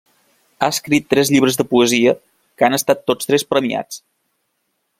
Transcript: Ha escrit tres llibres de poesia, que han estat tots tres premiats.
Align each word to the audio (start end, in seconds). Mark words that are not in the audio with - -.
Ha 0.59 0.69
escrit 0.75 1.05
tres 1.13 1.29
llibres 1.33 1.59
de 1.59 1.65
poesia, 1.73 2.13
que 2.61 2.67
han 2.69 2.79
estat 2.79 3.05
tots 3.11 3.31
tres 3.33 3.47
premiats. 3.53 4.01